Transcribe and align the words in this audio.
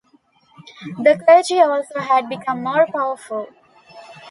The 0.97 1.21
clergy 1.23 1.61
also 1.61 1.99
had 1.99 2.27
become 2.27 2.63
more 2.63 2.87
powerful. 2.91 3.49